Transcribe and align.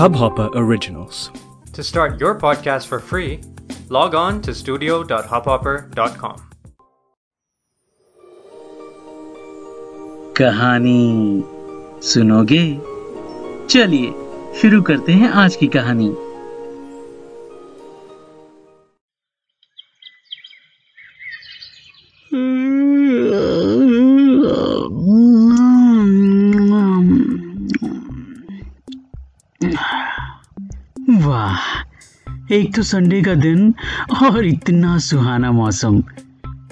Hubhopper 0.00 0.48
Originals. 0.54 1.30
To 1.72 1.82
start 1.82 2.20
your 2.20 2.38
podcast 2.38 2.86
for 2.86 3.00
free, 3.00 3.40
log 3.88 4.14
on 4.14 4.40
to 4.42 4.54
studio.hubhopper.com. 4.54 6.36
कहानी 10.36 11.44
सुनोगे 12.02 12.80
चलिए 13.70 14.12
शुरू 14.60 14.82
करते 14.82 15.12
हैं 15.12 15.28
आज 15.28 15.56
की 15.56 15.66
कहानी 15.66 16.14
एक 32.52 32.74
तो 32.76 32.82
संडे 32.82 33.20
का 33.22 33.34
दिन 33.34 33.74
और 34.22 34.44
इतना 34.46 34.96
सुहाना 34.98 35.50
मौसम। 35.52 36.00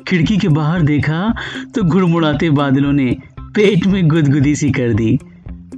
खिड़की 0.08 0.36
के 0.36 0.48
बाहर 0.48 0.82
देखा 0.82 1.34
तो 1.74 1.82
गुड़मुड़ाते 1.84 2.50
बादलों 2.50 2.92
ने 2.92 3.10
पेट 3.56 3.86
में 3.86 4.08
गुदगुदी 4.08 4.54
सी 4.56 4.70
कर 4.70 4.92
दी। 4.94 5.18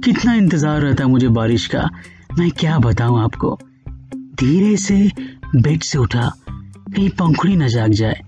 कितना 0.03 0.33
इंतज़ार 0.33 0.81
रहता 0.81 1.07
मुझे 1.07 1.27
बारिश 1.29 1.67
का। 1.67 1.89
मैं 2.39 2.49
क्या 2.51 2.77
बताऊँ 2.79 3.21
आपको? 3.23 3.57
धीरे 4.39 4.75
से 4.77 4.95
बेड 5.55 5.83
से 5.83 5.97
उठा। 5.97 6.31
कहीं 6.49 7.09
पंखुड़ी 7.09 7.55
न 7.55 7.67
जाग 7.67 7.91
जाए। 7.91 8.21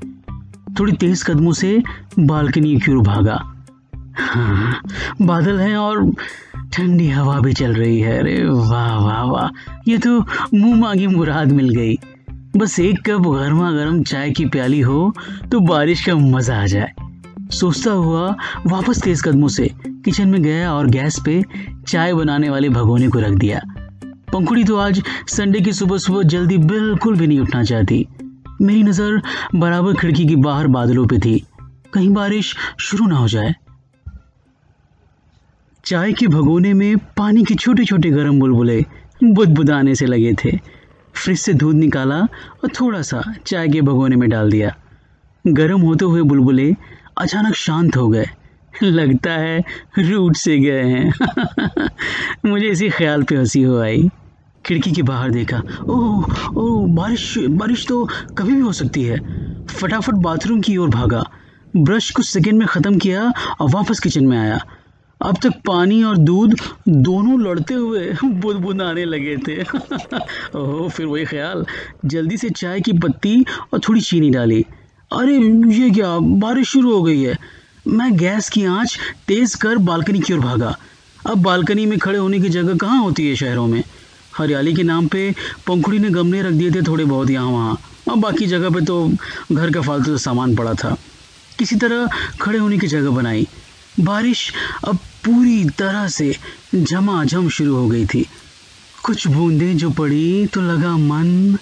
थोड़ी 0.79 0.93
तेज 0.93 1.23
कदमों 1.23 1.53
से 1.53 1.81
बालकनी 2.20 2.75
की 2.79 2.91
ओर 2.91 3.01
भागा। 3.03 3.41
हाँ 4.15 4.81
बादल 5.21 5.59
हैं 5.59 5.75
और 5.77 6.03
ठंडी 6.73 7.09
हवा 7.09 7.40
भी 7.40 7.54
चल 7.54 7.73
रही 7.73 8.00
है। 8.00 8.18
अरे 8.20 8.44
वाह 8.45 8.95
वाह 8.98 9.23
वाह। 9.23 9.50
ये 9.88 9.98
तो 9.98 10.20
मुँह 10.54 10.76
मांगी 10.76 11.07
मुराद 11.07 11.52
मिल 11.52 11.70
गई। 11.70 11.98
बस 12.57 12.80
एक 12.80 12.99
कप 13.02 13.27
गर्मा 13.27 13.71
गर्म 13.71 14.02
चाय 14.04 14.32
की 14.32 14.46
प्याली 14.46 14.80
हो 14.82 15.13
तो 15.52 15.60
बारिश 15.60 16.05
का 16.05 16.15
मज़ा 16.15 16.62
आ 16.62 16.65
जाए। 16.65 16.91
सोचता 17.52 17.91
हुआ 17.91 18.35
वापस 18.68 19.02
तेज 19.02 19.21
कदमों 19.21 19.48
से 19.48 19.70
किचन 20.05 20.27
में 20.27 20.41
गया 20.43 20.74
और 20.74 20.88
गैस 20.88 21.20
पे 21.26 21.41
चाय 21.88 22.13
बनाने 22.13 22.49
वाले 22.49 22.70
भगोने 22.70 23.08
को 23.08 23.20
रख 23.20 23.37
दिया। 23.37 23.62
पंखुड़ी 24.34 24.63
तो 24.63 24.77
आज 24.77 25.02
संडे 25.27 25.60
की 25.60 25.74
सुबह 25.74 25.98
सुबह 25.98 26.24
जल्दी 26.24 26.58
बिल्कुल 26.58 27.18
भी 27.18 27.27
नहीं 27.27 27.40
उठना 27.40 27.63
चाहती। 27.63 28.05
मेरी 28.62 28.84
नज़र 28.84 29.21
बराबर 29.55 29.93
खिड़की 29.93 30.26
के 30.26 30.35
बाहर 30.35 30.68
बादलों 30.68 31.05
पे 31.08 31.20
थी। 31.20 31.41
कहीं 31.93 32.10
बारिश 32.10 32.55
शुरू 32.80 33.08
ना 33.08 33.15
हो 33.15 33.27
जाए। 33.27 33.54
चाय 35.85 36.13
के 36.13 36.27
भगोने 36.27 36.73
में 36.73 36.98
पानी 36.98 37.43
के 37.43 37.55
छोटे 37.55 37.85
छोटे 37.85 38.09
गर्म 38.09 38.39
बुलबुले 38.39 38.85
बुदबुदाने 39.23 39.95
से 39.95 40.05
लगे 40.05 40.34
थे। 40.34 40.59
फ्रिज 41.13 41.40
से 41.40 41.53
दूध 41.53 41.75
निकाला 41.75 42.20
और 42.63 42.67
थोड़ा 42.81 43.01
सा 43.01 43.35
चाय 43.48 43.67
के 43.67 43.81
भगोने 43.81 44.15
में 44.15 44.29
डाल 44.29 44.51
दिया। 44.51 44.75
गर्म 45.48 45.81
होते 45.81 46.05
हुए 46.05 46.21
बुलबुले 46.21 46.75
अचानक 47.17 47.55
शांत 47.55 47.98
हो 47.98 48.07
गए। 48.07 48.25
लगता 48.84 49.31
है 49.31 49.63
रूट 49.99 50.35
से 50.35 50.59
गए 50.59 50.84
हैं। 50.84 51.13
मुझे 52.45 52.68
इसी 52.68 52.90
ख्याल 52.90 53.23
पे 53.23 53.35
हँसी 53.35 53.62
हो 53.62 53.79
आई। 53.79 54.09
खिड़की 54.65 54.91
के 54.91 55.01
बाहर 55.01 55.31
देखा। 55.31 55.62
ओह 55.85 56.47
ओह, 56.57 56.87
बारिश 56.87 57.37
बारिश 57.37 57.87
तो 57.87 58.09
कभी 58.37 58.53
भी 58.53 58.62
हो 58.62 58.71
सकती 58.71 59.03
है। 59.03 59.20
फटाफट 59.65 60.13
बाथरूम 60.13 60.62
की 60.62 60.77
ओर 60.77 60.90
भागा। 60.90 61.23
ब्रश 61.77 62.12
कुछ 62.12 62.25
सेकंड 62.25 62.59
में 62.59 62.68
ख़त्म 62.68 62.97
किया 62.97 63.34
और 63.62 63.70
वापस 63.70 63.99
किचन 63.99 64.25
में 64.28 64.38
आया। 64.38 64.59
अब 65.24 65.38
तक 65.44 65.50
पानी 65.50 66.03
और 66.03 66.18
दूध 66.18 66.56
दोनों 66.90 67.41
लड़ते 67.41 67.74
हुए 67.74 68.16
बुदबुदाने 68.25 69.06
लगे 69.06 69.38
थे। 69.38 69.62
ओह, 70.59 70.90
फिर 70.90 71.06
वही 71.06 71.25
ख्याल। 71.25 71.66
जल्दी 72.06 72.38
से 72.38 72.50
चाय 72.50 72.81
की 72.81 72.94
पत्ती 72.94 73.46
और 73.74 73.80
थोड़ी 73.80 74.02
चीनी 74.02 74.30
डाली। 74.30 74.66
अरे, 75.14 75.38
ये 75.75 75.90
क्या? 75.90 76.20
बारिश 76.20 76.68
शुरू 76.68 76.94
हो 76.94 77.03
गई 77.03 77.22
है। 77.22 77.40
मैं 77.88 78.18
गैस 78.18 78.50
की 78.50 78.66
आँच 78.66 79.00
तेज 79.28 79.56
कर 79.56 79.78
बालकनी 79.78 80.20
की 80.20 80.34
ओर 80.34 80.40
भागा। 80.40 80.78
अब 81.28 81.42
बालकनी 81.42 81.86
में 81.86 82.00
खड़े 82.00 82.18
होने 82.18 82.40
की 82.40 82.50
जगह 82.50 82.78
कहाँ 82.78 83.03
होती 83.03 83.30
है 83.30 83.36
शहरों 83.36 83.68
में? 83.68 83.84
हरियाली 84.38 84.74
के 84.74 84.84
नाम 84.84 85.08
पे 85.08 85.36
पंखुड़ी 85.68 86.00
ने 86.00 86.09
गमले 86.09 86.42
रख 86.42 86.53
दिए 86.53 86.72
थे 86.72 86.81
थोड़े 86.81 87.06
बहुत 87.06 87.30
यहाँ 87.30 87.47
वहाँ। 87.47 87.80
और 88.09 88.16
बाकी 88.16 88.46
जगह 88.46 88.70
पे 88.70 88.81
तो 88.86 89.12
घर 89.52 89.72
का 89.72 89.81
फालतू 89.81 90.18
सामान 90.18 90.56
पड़ा 90.56 90.74
था। 90.74 90.97
किसी 91.59 91.76
तरह 91.76 92.09
खड़े 92.42 92.59
होने 92.59 92.78
की 92.78 92.88
जगह 92.88 93.09
बनाई। 93.09 93.47
बारिश 94.00 94.53
अब 94.88 95.00
पूरी 95.25 95.63
तरह 95.69 96.07
से 96.07 96.35
झमाझम 96.75 97.50
शुरू 97.50 97.75
हो 97.75 97.88
गई 97.88 98.06
थी। 98.06 98.25
कुछ 99.03 99.28
बूंदें 99.28 99.78
जो 99.78 99.89
पड़ी 99.89 100.45
तो 100.45 100.61
लगा 100.61 100.97
मन 100.97 101.57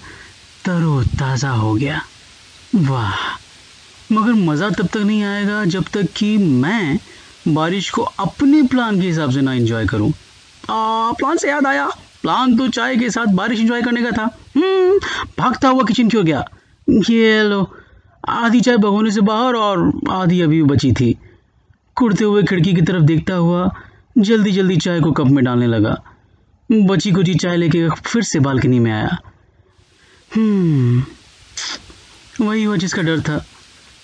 तरोताज़ा 0.64 1.50
हो 1.50 1.74
गया। 1.74 2.02
वाह 2.74 3.20
मगर 4.14 4.32
मज़ा 4.32 4.70
तब 4.70 4.86
तक 4.86 4.96
नहीं 4.96 5.22
आएगा 5.24 5.64
जब 5.64 5.84
तक 5.92 6.08
कि 6.16 6.36
मैं 6.38 6.98
बारिश 7.48 7.90
को 7.90 8.02
अपने 8.02 8.62
प्लान 8.62 9.00
के 9.00 9.06
हिसाब 9.06 9.30
से 9.30 9.40
ना 9.40 9.54
एंजॉय 9.54 9.86
करूँ। 9.86 10.10
आ, 10.70 11.12
प्लान 11.12 11.36
से 11.36 11.48
याद 11.48 11.66
आया। 11.66 11.86
प्लान 12.22 12.56
तो 12.56 12.68
चाय 12.68 12.96
के 12.96 13.10
साथ 13.10 13.26
बारिश 13.26 13.60
एंजॉय 13.60 13.82
करने 13.82 14.02
का 14.02 14.10
था। 14.10 14.24
हम्म, 14.56 14.98
भागता 15.38 15.68
हुआ 15.68 15.82
किचन 15.82 16.08
क्यों 16.08 16.24
गया? 16.24 16.44
ये 17.10 17.42
लो 17.42 17.74
आधी 18.28 18.60
चाय 18.60 18.76
भगोने 18.76 19.10
से 19.10 19.20
बाहर 19.20 19.54
और 19.54 20.00
आधी 20.10 20.40
अभी 20.40 20.62
बची 20.62 20.92
थी। 20.92 21.16
कुड़ते 22.02 22.24
हुए 22.24 22.42
खिड़की 22.42 22.74
की 22.74 22.82
तरफ़ 22.82 23.02
देखता 23.02 23.34
हुआ 23.34 23.74
जल्दी 24.18 24.52
जल्दी 24.52 24.76
चाय 24.76 25.00
को 25.00 25.12
कप 25.12 25.26
में 25.26 25.44
डालने 25.44 25.66
लगा। 25.66 26.02
बची 26.72 27.12
कुची 27.12 27.34
चाय 27.34 27.56
लेके 27.56 27.88
फिर 27.88 28.22
से 28.22 28.40
बालकनी 28.40 28.78
में 28.78 28.92
आया। 28.92 29.18
हम्म 30.36 31.02
वही 32.40 32.64
हुआ 32.64 32.76
जिसका 32.76 33.02
डर 33.02 33.20
था। 33.20 33.44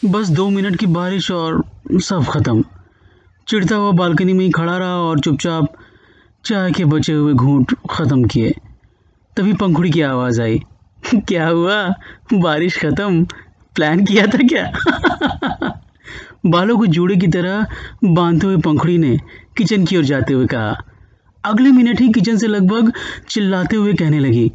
बस 0.04 0.28
दो 0.28 0.48
मिनट 0.50 0.76
की 0.76 0.86
बारिश 0.86 1.30
और 1.30 1.64
सब 1.92 2.24
ख़त्म। 2.24 2.64
चिड़ता 3.48 3.76
हुआ 3.76 3.92
बालकनी 3.92 4.32
में 4.32 4.44
ही 4.44 4.50
खड़ा 4.50 4.78
रहा 4.78 4.94
और 4.96 5.20
चुपचाप 5.20 5.74
चाय 6.44 6.72
के 6.72 6.84
बचे 6.84 7.12
हुए 7.12 7.34
घूंट 7.34 7.74
ख़त्म 7.90 8.24
किए। 8.24 8.54
तभी 9.36 9.52
पंखुड़ी 9.52 9.90
की 9.90 10.00
आवाज़ 10.00 10.42
आई। 10.42 10.58
क्या 11.14 11.48
हुआ? 11.48 11.94
बारिश 12.34 12.78
ख़त्म? 12.78 13.24
प्लान 13.74 14.04
किया 14.04 14.26
था 14.26 14.46
क्या? 14.46 15.74
बालों 16.44 16.76
को 16.78 16.86
जूड़े 16.86 17.16
की 17.16 17.26
तरह 17.28 17.66
बांधते 18.04 18.46
हुए 18.46 18.56
पंखुड़ी 18.56 18.98
ने 18.98 19.16
किचन 19.56 19.84
की 19.84 19.96
ओर 19.96 20.04
जाते 20.04 20.32
हुए 20.32 20.46
कहा। 20.46 20.76
अगले 21.44 21.70
मिनट 21.72 22.00
ही 22.00 22.08
किचन 22.08 22.36
से 22.36 22.46
लगभग 22.46 22.92
चिल्लाते 23.28 23.76
हुए 23.76 23.92
कहने 23.94 24.18
लगी, 24.18 24.50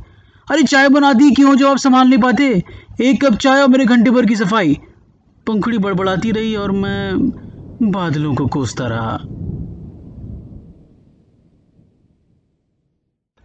अरे 0.48 0.64
चाय 0.64 0.90
बना 0.90 1.12
दी, 1.14 1.32
क्यों 1.32 1.56
जो 1.56 1.68
आप 1.68 1.78
संभाल 1.78 2.08
नहीं 2.08 2.20
पाते? 2.20 2.64
एक 3.02 3.24
कप 3.26 3.36
चाय 3.36 3.62
और 3.62 3.68
मेरे 3.68 3.86
घंटे 3.86 4.12
भर 4.12 4.26
की 4.26 4.36
सफ़ाई। 4.36 4.78
पंखुड़ी 5.48 5.78
बड़बड़ाती 5.78 6.32
रही 6.32 6.56
और 6.56 6.72
मैं 6.72 7.30
बादलों 7.92 8.34
को 8.36 8.48
कोसता 8.48 8.88
रहा। 8.88 9.18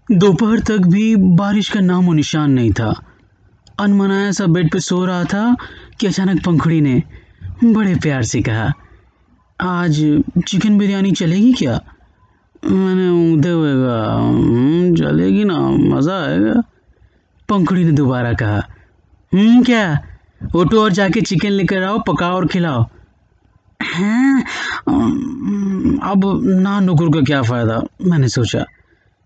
दोपहर 0.08 0.60
तक 0.60 0.86
भी 0.86 1.14
बारिश 1.16 1.68
का 1.68 1.80
नामो 1.80 2.12
निशान 2.12 2.50
नहीं 2.50 2.72
था। 2.72 2.92
अनमनाया 3.80 4.30
सा 4.32 4.46
बेड 4.46 4.70
पे 4.72 4.80
सो 4.80 5.04
रहा 5.04 5.24
था 5.24 5.54
कि 6.00 6.06
अचानक 6.06 6.44
पंखुड़ी 6.44 6.80
ने 6.80 7.02
बड़े 7.64 7.94
प्यार 8.02 8.22
से 8.22 8.40
कहा 8.42 8.72
आज 9.60 9.96
चिकन 10.48 10.76
बिरयानी 10.78 11.10
चलेगी 11.12 11.52
क्या? 11.52 11.80
मैंने 12.62 13.08
ऊँधे 13.10 13.48
हुए 13.50 13.72
कहा 13.74 14.12
"हम्म, 14.18 14.94
चलेगी 14.96 15.44
ना 15.44 15.58
मज़ा 15.94 16.18
आएगा। 16.26 16.62
पंखुड़ी 17.48 17.84
ने 17.84 17.92
दोबारा 17.92 18.32
कहा 18.42 18.58
हम्म 19.32 19.62
क्या? 19.64 19.82
उठो 20.56 20.82
और 20.82 20.92
जाके 20.92 21.20
चिकन 21.20 21.50
लेकर 21.50 21.82
आओ 21.82 21.98
पकाओ 22.08 22.34
और 22.36 22.46
खिलाओ। 22.48 22.84
हैं 23.80 24.42
अब 26.12 26.24
ना 26.62 26.78
नुकुर 26.80 27.08
का 27.14 27.20
क्या 27.26 27.42
फ़ायदा? 27.42 27.80
मैंने 28.06 28.28
सोचा 28.28 28.64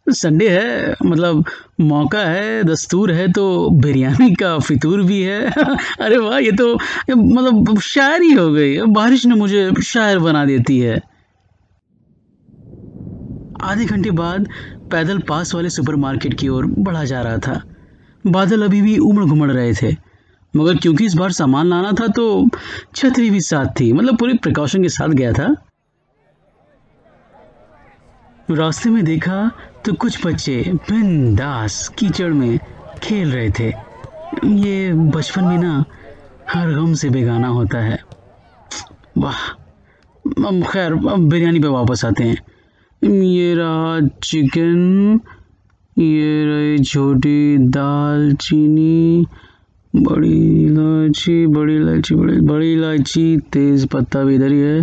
संडे 0.06 0.48
है 0.48 0.94
मतलब 1.06 1.44
मौका 1.80 2.18
है, 2.18 2.64
दस्तूर 2.64 3.12
है 3.12 3.32
तो 3.32 3.70
बिरयानी 3.70 4.34
का 4.34 4.58
फितूर 4.58 5.02
भी 5.02 5.22
है। 5.22 5.50
अरे 6.00 6.18
वाह, 6.18 6.38
ये 6.38 6.52
तो 6.52 6.74
मतलब 7.10 7.80
शायरी 7.80 8.32
हो 8.32 8.52
गई। 8.52 8.80
बारिश 8.82 9.26
ने 9.26 9.34
मुझे 9.34 9.70
शायर 9.82 10.18
बना 10.18 10.44
देती 10.44 10.78
है। 10.78 11.00
आधे 13.62 13.84
घंटे 13.84 14.10
बाद 14.10 14.48
पैदल 14.90 15.18
पास 15.18 15.54
वाले 15.54 15.70
सुपरमार्केट 15.70 16.34
की 16.34 16.48
ओर 16.48 16.66
बढ़ा 16.78 17.04
जा 17.04 17.22
रहा 17.22 17.38
था। 17.38 17.62
बादल 18.26 18.62
अभी 18.62 18.82
भी 18.82 18.98
उमड़ 18.98 19.24
घुमड़ 19.24 19.50
रहे 19.50 19.72
थे। 19.82 19.96
मगर 20.56 20.76
क्योंकि 20.76 21.06
इस 21.06 21.14
बार 21.14 21.32
सामान 21.32 21.66
लाना 21.66 21.92
था 21.92 22.06
तो 22.06 22.48
छतरी 22.96 23.30
भी 23.30 23.40
साथ 23.40 23.80
थी। 23.80 23.92
मतलब 23.92 24.18
पूरी 24.18 24.34
प्रिकॉशन 24.38 24.82
के 24.82 24.88
साथ 24.88 25.08
गया 25.08 25.32
था। 25.32 25.54
रास्ते 28.54 28.90
में 28.90 29.04
देखा 29.04 29.50
तो 29.84 29.92
कुछ 29.92 30.26
बच्चे 30.26 30.56
बिंदास 30.90 31.88
कीचड़ 31.88 32.32
में 32.32 32.58
खेल 33.02 33.30
रहे 33.32 33.50
थे। 33.50 33.68
ये 34.46 34.92
बचपन 34.92 35.44
में 35.44 35.58
ना 35.58 35.84
हर 36.50 36.72
गम 36.72 36.94
से 36.94 37.10
बेगाना 37.10 37.48
होता 37.48 37.78
है। 37.78 37.98
वाह, 39.18 39.38
अब 40.48 40.62
खैर, 40.62 40.92
अब 40.92 41.28
बिरयानी 41.28 41.60
पे 41.60 41.68
वापस 41.68 42.04
आते 42.04 42.24
हैं। 42.24 43.10
ये 43.22 43.54
रहा 43.54 44.00
चिकन, 44.22 45.20
ये 45.98 46.44
रही 46.44 46.84
छोटी 46.84 47.56
दाल 47.58 48.32
चीनी, 48.32 49.26
बड़ी 49.94 50.64
इलायची 50.64 51.46
बड़ी 51.46 51.76
इलायची, 51.76 52.14
बड़ी 52.14 52.40
बड़ी 52.40 52.72
इलायची, 52.72 53.36
तेज़ 53.52 53.86
पत्ता 53.86 54.22
भी 54.24 54.34
इधर 54.34 54.52
ही 54.52 54.60
है। 54.60 54.82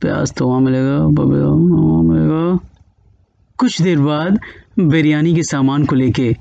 प्याज 0.00 0.32
तो 0.34 0.48
वहाँ 0.48 0.60
मिलेगा 0.60 0.98
वहाँ 0.98 2.02
मिलेगा। 2.02 2.58
कुछ 3.58 3.82
देर 3.82 3.98
बाद 3.98 4.40
बिरयानी 4.78 5.34
के 5.34 5.42
सामान 5.42 5.84
को 5.84 5.96
लेके 5.96 6.36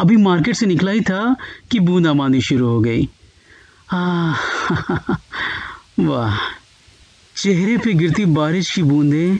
अभी 0.00 0.16
मार्केट 0.16 0.54
से 0.54 0.66
निकला 0.66 0.90
ही 0.90 1.00
था 1.00 1.36
कि 1.70 1.80
बूंदाबांदी 1.80 2.40
शुरू 2.40 2.66
हो 2.68 2.80
गई। 2.80 3.08
वाह। 6.00 6.38
चेहरे 7.36 7.76
पे 7.76 7.94
गिरती 7.94 8.24
बारिश 8.24 8.74
की 8.74 8.82
बूंदें 8.82 9.38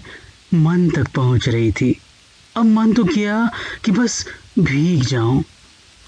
मन 0.63 0.91
तक 0.91 1.09
पहुँच 1.09 1.49
रही 1.49 1.73
थी। 1.73 2.01
अब 2.57 2.65
मन 2.65 2.93
तो 2.93 3.05
किया 3.05 3.51
कि 3.85 3.93
बस 3.93 4.27
भीग 4.59 5.03
जाऊँ। 5.03 5.45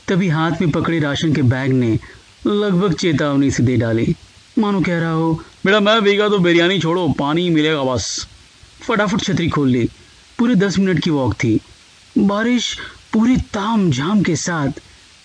तभी 0.09 0.29
हाथ 0.29 0.51
में 0.61 0.71
पकड़े 0.71 0.99
राशन 0.99 1.35
के 1.35 1.43
बैग 1.43 1.73
ने 1.73 1.99
लगभग 2.47 2.93
चेतावनी 2.93 3.51
से 3.51 3.63
दे 3.63 3.77
डाली। 3.77 4.17
मानो 4.59 4.81
कह 4.81 4.99
रहा 4.99 5.11
हो, 5.11 5.43
बेटा 5.67 5.81
मैं 5.81 6.03
भीगा 6.03 6.29
तो 6.29 6.39
बिरयानी 6.39 6.81
छोड़ो, 6.81 7.09
पानी 7.09 7.51
मिलेगा 7.51 7.83
बस। 7.83 8.29
फटाफट 8.89 9.21
छतरी 9.21 9.49
खोल 9.49 9.69
ली। 9.69 9.89
पूरे 10.39 10.55
दस 10.55 10.79
मिनट 10.79 10.99
की 11.05 11.11
वॉक 11.11 11.35
थी। 11.35 11.59
बारिश 12.17 12.77
पूरे 13.13 13.37
ताम 13.55 13.91
झाम 13.91 14.23
के 14.23 14.35
साथ 14.37 14.81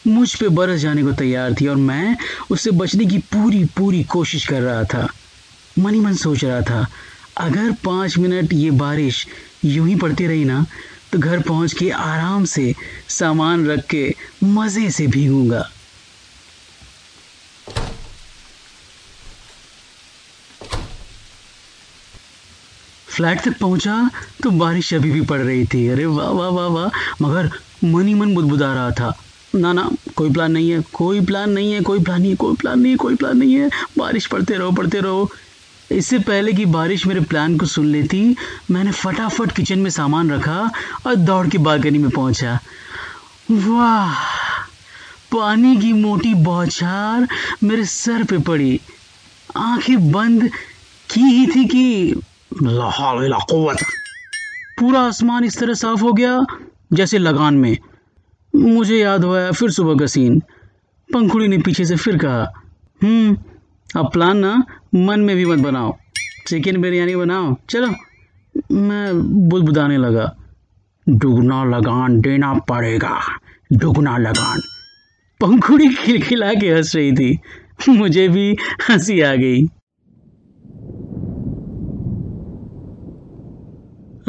मुझ 0.05 0.33
पे 0.35 0.47
बरस 0.49 0.79
जाने 0.79 1.03
को 1.03 1.11
तैयार 1.13 1.53
थी 1.53 1.67
और 1.67 1.75
मैं 1.75 2.15
उससे 2.51 2.71
बचने 2.71 3.05
की 3.05 3.17
पूरी 3.33 3.63
पूरी 3.77 4.03
कोशिश 4.11 4.47
कर 4.47 4.61
रहा 4.61 4.83
था। 4.83 5.07
मन 5.75 5.93
ही 5.93 5.99
मन 5.99 6.13
सोच 6.13 6.43
रहा 6.43 6.61
था, 6.61 6.85
अगर 7.37 7.71
पाँच 7.85 8.17
मिनट 8.17 8.53
ये 8.53 8.71
बारिश 8.71 9.25
यूँ 9.65 9.87
ही 9.87 9.95
पड़ती 9.95 10.27
रही 10.27 10.45
ना 10.45 10.65
तो 11.11 11.19
घर 11.19 11.41
पहुँच 11.41 11.73
के 11.73 11.89
आराम 11.91 12.45
से 12.45 12.73
सामान 13.09 13.65
रख 13.67 13.85
के 13.85 14.13
मज़े 14.43 14.89
से 14.91 15.07
भीगूँगा। 15.07 15.63
फ्लैट 23.15 23.41
तक 23.41 23.59
पहुँचा 23.59 24.09
तो 24.43 24.51
बारिश 24.51 24.93
अभी 24.93 25.11
भी 25.11 25.21
पड़ 25.21 25.39
रही 25.39 25.65
थी। 25.65 25.87
अरे 25.87 26.05
वाह 26.05 26.29
वाह 26.29 26.49
वाह 26.49 26.67
वाह। 26.67 26.87
मगर 27.21 27.51
मन 27.83 28.07
ही 28.07 28.13
मन 28.13 28.35
बुदबुदा 28.35 28.73
रहा 28.73 28.91
था। 28.91 29.17
ना 29.55 29.73
ना, 29.73 29.91
कोई 30.15 30.31
प्लान 30.31 30.51
नहीं 30.51 30.69
है, 30.71 30.83
कोई 30.93 31.21
प्लान 31.21 31.49
नहीं 31.49 31.73
है, 31.73 31.81
कोई 31.81 31.99
प्लान 31.99 32.21
नहीं 32.21 32.29
है 32.29 32.35
कोई 32.35 32.55
प्लान 32.55 32.79
नहीं 32.79 32.91
है 32.91 32.97
कोई 32.97 33.15
प्लान 33.15 33.37
नहीं 33.37 33.53
है। 33.53 33.69
बारिश 33.97 34.25
पड़ते 34.25 34.53
रहो 34.53 34.71
पढ़ते 34.71 34.99
रहो। 34.99 35.31
इससे 35.91 36.19
पहले 36.19 36.53
कि 36.53 36.65
बारिश 36.65 37.07
मेरे 37.07 37.19
प्लान 37.19 37.57
को 37.57 37.65
सुन 37.65 37.85
लेती, 37.85 38.35
मैंने 38.71 38.91
फटाफट 38.91 39.51
किचन 39.51 39.79
में 39.79 39.89
सामान 39.89 40.31
रखा 40.31 40.71
और 41.07 41.15
दौड़ 41.15 41.47
के 41.47 41.57
बालकनी 41.57 41.97
में 41.97 42.09
पहुँचा। 42.09 42.59
वाह! 43.51 44.13
पानी 45.31 45.77
की 45.77 45.93
मोटी 45.93 46.33
बौछार 46.33 47.27
मेरे 47.63 47.85
सर 47.85 48.23
पे 48.23 48.37
पड़ी। 48.37 48.79
आँखें 49.57 50.11
बंद 50.11 50.49
की 51.13 51.21
ही 51.21 51.47
थी 51.47 51.65
कि 51.65 52.15
पूरा 54.79 55.01
आसमान 55.01 55.43
इस 55.43 55.59
तरह 55.59 55.73
साफ़ 55.73 56.01
हो 56.01 56.13
गया, 56.13 56.45
जैसे 56.93 57.17
लगान 57.17 57.53
में। 57.53 57.77
मुझे 58.55 58.97
याद 58.97 59.23
हुआ 59.23 59.51
फिर 59.51 59.69
सुबह 59.69 59.99
का 59.99 60.05
सीन। 60.05 60.39
पंखुड़ी 61.13 61.47
ने 61.47 61.57
पीछे 61.57 61.85
से 61.85 61.95
फिर 61.95 62.17
कहा 62.17 62.53
हम्म 63.03 63.37
अब 63.99 64.11
प्लान 64.11 64.37
ना, 64.37 64.63
मन 64.95 65.19
में 65.19 65.35
भी 65.35 65.45
मत 65.45 65.59
बनाओ। 65.59 65.97
चिकन 66.47 66.81
बिरयानी 66.81 67.15
बनाओ, 67.15 67.55
चलो। 67.69 67.93
मैं 68.71 69.13
बुदबुदाने 69.49 69.97
लगा 69.97 70.35
दुगना 71.09 71.63
लगान 71.63 72.21
देना 72.21 72.53
पड़ेगा 72.53 73.21
दुगना 73.73 74.17
लगान। 74.17 74.61
पंखुड़ी 75.41 75.93
खिलखिला 75.93 76.53
के 76.53 76.71
हंस 76.73 76.95
रही 76.95 77.11
थी। 77.11 77.39
मुझे 77.89 78.27
भी 78.27 78.57
हँसी 78.89 79.21
आ 79.21 79.35
गई। 79.35 79.65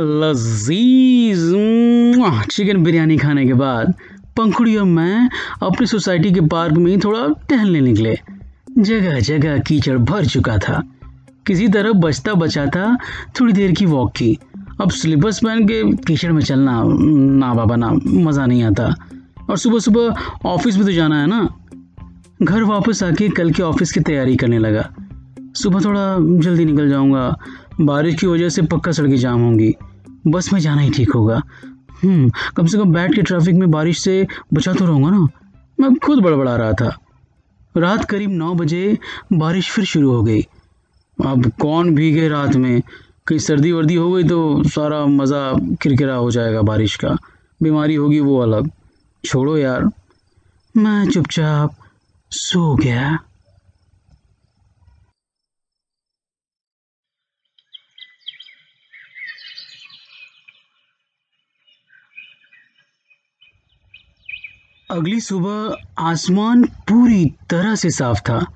लजीज। 0.00 1.50
चिकन 2.50 2.82
बिरयानी 2.82 3.16
खाने 3.16 3.46
के 3.46 3.54
बाद 3.54 3.94
पंखुड़ी 4.36 4.76
और 4.76 4.84
मैं 4.84 5.30
अपनी 5.62 5.86
सोसाइटी 5.86 6.32
के 6.32 6.40
पार्क 6.40 6.72
में 6.72 6.90
ही 6.90 6.98
थोड़ा 6.98 7.46
टहलने 7.48 7.80
निकले। 7.80 8.18
जगह 8.78 9.20
जगह 9.20 9.58
कीचड़ 9.58 9.98
भर 9.98 10.26
चुका 10.26 10.58
था। 10.58 10.82
किसी 11.46 11.68
तरह 11.68 11.92
बचता 11.92 12.34
बचाता 12.34 12.96
थोड़ी 13.40 13.52
देर 13.52 13.72
की 13.72 13.86
वॉक 13.86 14.12
की। 14.16 14.38
अब 14.80 14.90
स्लीपर्स 14.90 15.38
पहन 15.38 15.64
के 15.64 15.96
कीचड़ 15.96 16.32
में 16.32 16.42
चलना, 16.42 16.82
ना 17.38 17.54
बाबा, 17.54 17.76
ना, 17.76 17.90
मज़ा 18.06 18.46
नहीं 18.46 18.62
आता। 18.62 18.94
और 19.50 19.58
सुबह 19.58 19.78
सुबह 19.78 20.14
ऑफ़िस 20.46 20.76
में 20.76 20.86
तो 20.86 20.92
जाना 20.92 21.20
है 21.20 21.26
ना? 21.26 21.48
घर 22.42 22.62
वापस 22.62 23.02
आके 23.02 23.28
कल 23.28 23.50
के 23.50 23.62
ऑफ़िस 23.62 23.92
की 23.92 24.00
तैयारी 24.00 24.36
करने 24.36 24.58
लगा। 24.58 24.90
सुबह 25.54 25.80
थोड़ा 25.80 26.16
जल्दी 26.40 26.64
निकल 26.64 26.88
जाऊँगा। 26.88 27.38
बारिश 27.80 28.14
की 28.14 28.26
वजह 28.26 28.48
से 28.48 28.62
पक्का 28.62 28.92
सड़कें 28.92 29.16
जाम 29.16 29.40
होंगी। 29.40 29.74
बस 30.26 30.52
में 30.52 30.60
जाना 30.60 30.82
ही 30.82 30.90
ठीक 30.90 31.12
होगा। 31.12 31.42
हम्म, 32.02 32.30
कम 32.56 32.66
से 32.66 32.78
कम 32.78 32.92
बैठ 32.92 33.14
के 33.14 33.22
ट्रैफ़िक 33.22 33.54
में 33.54 33.70
बारिश 33.70 33.98
से 33.98 34.26
बचा 34.54 34.72
तो 34.72 34.86
रहूँगा 34.86 35.10
ना। 35.10 35.28
मैं 35.80 35.94
खुद 35.94 36.18
बड़बड़ा 36.18 36.56
रहा 36.56 36.72
था। 36.72 36.98
रात 37.76 38.04
करीब 38.04 38.30
नौ 38.30 38.54
बजे 38.54 38.98
बारिश 39.32 39.70
फिर 39.70 39.84
शुरू 39.84 40.10
हो 40.12 40.22
गई। 40.22 40.42
अब 41.26 41.52
कौन 41.60 41.94
भीगे 41.94 42.28
रात 42.28 42.56
में? 42.56 42.82
कहीं 43.26 43.38
सर्दी 43.38 43.72
वर्दी 43.72 43.94
हो 43.94 44.12
गई 44.12 44.24
तो 44.24 44.62
सारा 44.62 45.06
मज़ा 45.06 45.52
किरकिरा 45.82 46.14
हो 46.14 46.30
जाएगा 46.30 46.62
बारिश 46.62 46.96
का। 46.96 47.16
बीमारी 47.62 47.94
होगी 47.94 48.20
वो 48.20 48.38
अलग। 48.38 48.70
छोड़ो 49.24 49.56
यार। 49.56 49.90
मैं 50.76 51.10
चुपचाप 51.10 51.74
सो 52.30 52.74
गया। 52.74 53.18
अगली 64.90 65.20
सुबह 65.20 65.76
आसमान 65.98 66.64
पूरी 66.64 67.32
तरह 67.50 67.74
से 67.74 67.90
साफ़ 67.90 68.20
था। 68.20 68.46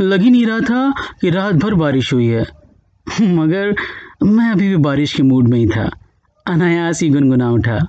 लग 0.00 0.22
ही 0.22 0.30
नहीं 0.30 0.46
रहा 0.46 0.60
था 0.60 0.94
कि 1.20 1.30
रात 1.30 1.54
भर 1.54 1.74
बारिश 1.74 2.12
हुई 2.12 2.26
है। 2.26 2.46
मगर 3.22 3.76
मैं 4.22 4.50
अभी 4.50 4.68
भी 4.68 4.76
बारिश 4.76 5.12
के 5.12 5.22
मूड 5.22 5.48
में 5.48 5.58
ही 5.58 5.68
था। 5.68 5.90
अनायास 6.46 7.02
ही 7.02 7.08
गुनगुना 7.08 7.50
उठा। 7.50 7.86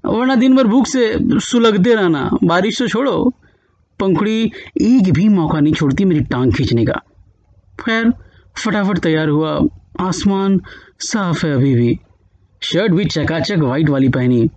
वरना 0.06 0.36
दिन 0.36 0.56
भर 0.56 0.68
भूख 0.68 0.88
से 0.88 1.40
सुलगते 1.40 1.96
रहना। 1.96 2.30
बारिश 2.44 2.80
तो 2.80 2.88
छोड़ो। 2.88 3.34
पंखुड़ी 4.00 4.52
एक 4.82 5.12
भी 5.14 5.28
मौका 5.30 5.60
नहीं 5.60 5.74
छोड़ती 5.74 6.06
मेरी 6.06 6.22
टांग 6.22 6.54
खींचने 6.54 6.86
का। 6.86 7.02
खैर 7.80 8.14
फटाफट 8.56 8.98
तैयार 8.98 9.30
हुआ। 9.30 9.60
आसमान 10.00 10.62
साफ़ 11.00 11.46
है 11.46 11.54
अभी 11.54 11.74
भी। 11.76 12.00
शर्ट 12.62 12.92
भी 12.92 13.06
चकाचक 13.06 13.58
वाइट 13.58 13.90
वाली 13.90 14.10
पहनी। 14.10 14.50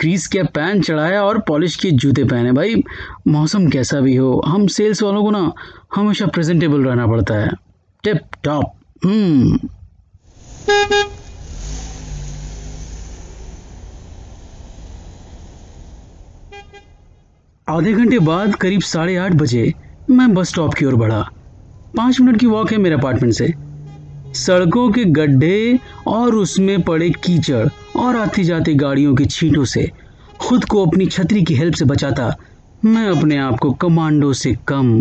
क्रीज 0.00 0.26
के 0.26 0.42
पैन 0.42 0.82
चढ़ाया 0.82 1.22
और 1.22 1.38
पॉलिश 1.38 1.76
के 1.76 1.90
जूते 1.90 2.24
पहने। 2.24 2.52
भाई, 2.52 2.82
मौसम 3.28 3.68
कैसा 3.68 4.00
भी 4.00 4.16
हो, 4.16 4.42
हम 4.46 4.66
सेल्स 4.66 5.02
वालों 5.02 5.22
को 5.22 5.30
ना 5.30 5.52
हमेशा 5.94 6.26
प्रेजेंटेबल 6.26 6.84
रहना 6.84 7.06
पड़ता 7.06 7.34
है। 7.34 7.50
Tip 8.02 8.20
top 8.42 8.64
hmm. 9.04 9.68
आधे 17.68 17.92
घंटे 17.92 18.18
बाद 18.18 18.54
करीब 18.54 18.80
साढ़े 18.80 19.16
आठ 19.16 19.32
बजे 19.32 19.74
मैं 20.10 20.34
बस 20.34 20.48
स्टॉप 20.48 20.74
की 20.74 20.84
ओर 20.84 20.94
बढ़ा। 20.94 21.30
पाँच 21.96 22.20
मिनट 22.20 22.40
की 22.40 22.46
वॉक 22.46 22.72
है 22.72 22.78
मेरे 22.78 22.94
अपार्टमेंट 22.94 23.34
से। 23.34 23.54
सड़कों 24.34 24.90
के 24.90 25.04
गड्ढे 25.04 25.78
और 26.06 26.34
उसमें 26.34 26.82
पड़े 26.82 27.10
कीचड़। 27.10 27.68
और 27.96 28.16
आती 28.16 28.44
जाती 28.44 28.74
गाड़ियों 28.74 29.14
की 29.14 29.24
छींटों 29.24 29.64
से। 29.64 29.90
खुद 30.40 30.64
को 30.64 30.86
अपनी 30.86 31.06
छतरी 31.06 31.42
की 31.42 31.54
हेल्प 31.54 31.74
से 31.74 31.84
बचाता, 31.84 32.36
मैं 32.84 33.08
अपने 33.08 33.36
आप 33.38 33.58
को 33.58 33.72
कमांडो 33.72 34.32
से 34.32 34.56
कम 34.68 35.00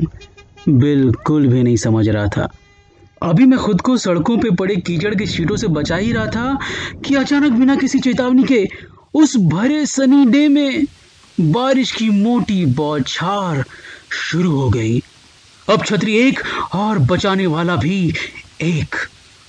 बिल्कुल 0.69 1.47
भी 1.47 1.63
नहीं 1.63 1.77
समझ 1.77 2.09
रहा 2.09 2.27
था। 2.27 2.50
अभी 3.23 3.45
मैं 3.45 3.59
खुद 3.59 3.81
को 3.81 3.97
सड़कों 3.97 4.38
पे 4.38 4.51
पड़े 4.51 4.75
कीचड़ 4.75 5.15
के 5.15 5.25
छींटों 5.25 5.57
से 5.57 5.67
बचा 5.67 5.95
ही 5.95 6.12
रहा 6.12 6.25
था 6.25 6.57
कि 7.05 7.15
अचानक 7.15 7.51
बिना 7.51 7.75
किसी 7.75 8.00
चेतावनी 8.00 8.43
के 8.43 8.67
उस 9.13 9.38
भरे 9.38 9.85
सनी 9.85 10.25
डे 10.25 10.47
में 10.47 10.85
बारिश 11.41 11.91
की 11.91 12.09
मोटी 12.09 12.65
बौछार 12.65 13.63
शुरू 14.12 14.51
हो 14.51 14.69
गई। 14.69 15.01
अब 15.69 15.83
छतरी 15.85 16.17
एक 16.17 16.39
और 16.75 17.00
बचाने 17.00 17.47
वाला 17.47 17.75
भी 17.75 18.13
एक। 18.62 18.95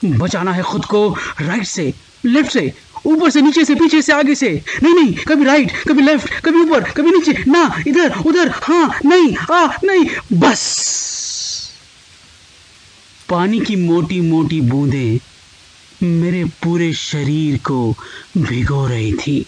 बचाना 0.04 0.52
है 0.52 0.62
खुद 0.62 0.84
को, 0.84 1.08
राइट 1.40 1.64
से, 1.64 1.94
लेफ़्ट 2.24 2.50
से 2.50 2.72
ऊपर 3.06 3.30
से 3.30 3.40
नीचे 3.40 3.64
से 3.64 3.74
पीछे 3.74 4.02
से 4.02 4.12
आगे 4.12 4.34
से। 4.34 4.62
नहीं 4.82 4.94
नहीं, 4.94 5.14
कभी 5.14 5.44
राइट 5.44 5.72
कभी 5.88 6.02
लेफ़्ट 6.02 6.40
कभी 6.40 6.58
ऊपर, 6.58 6.90
कभी 6.90 7.10
नीचे। 7.10 7.50
ना, 7.50 7.82
इधर, 7.86 8.18
उधर 8.26 8.48
हाँ 8.48 8.98
नहीं, 9.04 9.36
आ, 9.36 9.66
नहीं, 9.84 10.38
बस। 10.40 11.72
पानी 13.28 13.60
की 13.60 13.76
मोटी 13.76 14.20
मोटी 14.20 14.60
बूंदें 14.60 15.18
मेरे 16.02 16.44
पूरे 16.44 16.92
शरीर 16.92 17.58
को 17.58 17.94
भिगो 18.38 18.86
रही 18.86 19.12
थी। 19.12 19.46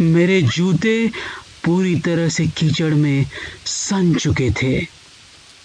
मेरे 0.00 0.42
जूते 0.42 1.10
पूरी 1.64 1.96
तरह 1.96 2.28
से 2.28 2.46
कीचड़ 2.46 2.94
में 2.94 3.26
सन 3.66 4.14
चुके 4.14 4.50
थे। 4.50 4.86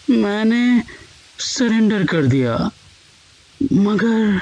मैंने 0.09 0.83
सरेंडर 1.39 2.03
कर 2.03 2.25
दिया। 2.25 2.71
मगर 3.73 4.41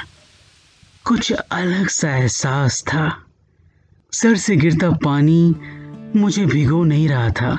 कुछ 1.06 1.32
अलग 1.32 1.88
सा 1.88 2.18
एहसास 2.18 2.84
था। 2.84 3.18
सर 4.12 4.36
से 4.36 4.56
गिरता 4.56 4.90
पानी 4.90 5.56
मुझे 6.16 6.46
भिगो 6.46 6.84
नहीं 6.84 7.10
रहा 7.10 7.30
था। 7.30 7.58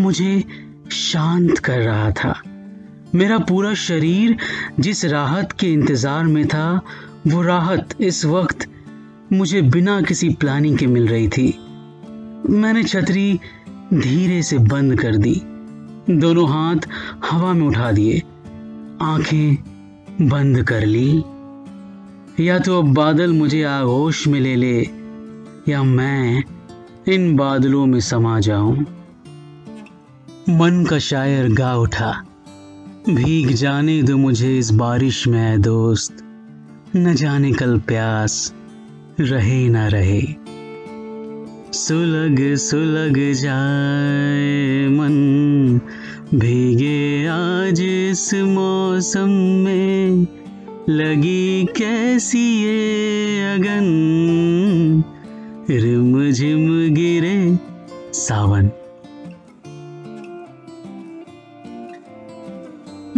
मुझे 0.00 0.44
शांत 0.92 1.58
कर 1.58 1.78
रहा 1.78 2.10
था। 2.10 2.42
मेरा 3.14 3.38
पूरा 3.38 3.74
शरीर 3.74 4.36
जिस 4.80 5.04
राहत 5.04 5.52
के 5.52 5.66
इंतज़ार 5.66 6.24
में 6.24 6.48
था, 6.48 6.80
वो 7.26 7.42
राहत 7.42 7.94
इस 8.00 8.24
वक्त 8.24 8.66
मुझे 9.32 9.62
बिना 9.62 10.00
किसी 10.00 10.28
प्लानिंग 10.30 10.78
के 10.78 10.86
मिल 10.86 11.08
रही 11.08 11.28
थी। 11.28 11.58
मैंने 12.50 12.84
छतरी 12.84 13.40
धीरे 13.94 14.42
से 14.42 14.58
बंद 14.58 15.00
कर 15.00 15.16
दी। 15.16 15.42
दोनों 16.10 16.48
हाथ 16.48 16.88
हवा 17.30 17.52
में 17.52 17.66
उठा 17.66 17.92
दिए। 17.92 18.22
आँखें 19.02 19.54
बंद 20.28 20.62
कर 20.62 20.86
ली। 20.86 21.22
या 22.40 22.58
तो 22.58 22.82
बादल 22.82 23.32
मुझे 23.32 23.62
आगोश 23.62 24.26
में 24.28 24.40
ले 24.40 24.54
ले, 24.56 24.80
या 25.68 25.82
मैं 25.82 26.42
इन 27.08 27.36
बादलों 27.36 27.86
में 27.86 28.00
समा 28.00 28.40
जाऊँ। 28.40 28.76
मन 30.50 30.84
का 30.90 30.98
शायर 30.98 31.48
गा 31.52 31.74
उठा, 31.76 32.12
भीग 33.10 33.50
जाने 33.52 34.02
दो 34.02 34.16
मुझे 34.16 34.58
इस 34.58 34.70
बारिश 34.70 35.26
में 35.28 35.60
दोस्त। 35.62 36.16
न 36.96 37.14
जाने 37.14 37.52
कल 37.52 37.78
प्यास 37.78 38.52
रहे 39.20 39.68
ना 39.68 39.86
रहे। 39.88 40.22
सुलग 41.72 42.56
सुलग 42.56 43.18
जाए 43.32 44.88
मन, 44.88 45.80
भीगे 46.34 47.26
आज 47.26 47.80
इस 47.80 48.34
मौसम 48.34 49.28
में। 49.64 50.26
लगी 50.88 51.64
कैसी 51.64 52.62
ये 52.62 53.54
अगन? 53.54 53.86
रिम 55.70 56.32
झिम 56.32 56.94
गिरे 56.94 57.58
सावन। 58.12 58.66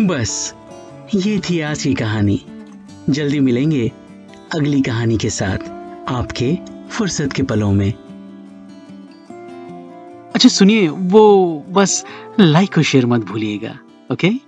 बस, 0.07 0.55
ये 1.15 1.39
थी 1.39 1.61
आज 1.61 1.83
की 1.83 1.95
कहानी। 1.95 2.45
जल्दी 3.11 3.41
मिलेंगे 3.41 3.93
अगली 4.55 4.81
कहानी 4.81 5.19
के 5.19 5.31
साथ 5.31 5.59
आपके 6.09 6.59
फुर्सत 6.91 7.33
के 7.33 7.43
पलों 7.43 7.73
में। 7.73 7.93
अच्छा 10.35 10.49
सुनिए, 10.49 10.89
वो 10.89 11.65
बस 11.69 12.05
लाइक 12.41 12.79
और 12.79 12.83
शेयर 12.83 13.07
मत 13.07 13.21
भूलिएगा 13.21 13.79
ओके 14.13 14.48